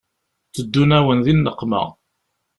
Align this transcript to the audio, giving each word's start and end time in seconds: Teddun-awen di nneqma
Teddun-awen 0.55 1.19
di 1.25 1.33
nneqma 1.35 1.83